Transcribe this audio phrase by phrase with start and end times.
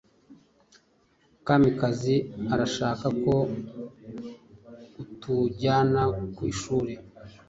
[1.45, 2.15] Kamikazi
[2.53, 3.33] arashaka ko
[5.03, 6.01] utujyana
[6.35, 6.93] ku ishuri.